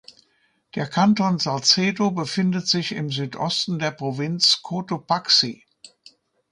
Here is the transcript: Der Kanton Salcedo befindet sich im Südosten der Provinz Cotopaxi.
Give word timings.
Der 0.73 0.87
Kanton 0.87 1.37
Salcedo 1.37 2.09
befindet 2.09 2.67
sich 2.67 2.93
im 2.93 3.11
Südosten 3.11 3.77
der 3.77 3.91
Provinz 3.91 4.63
Cotopaxi. 4.63 5.63